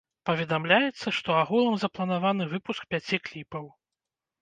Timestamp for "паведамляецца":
0.27-1.13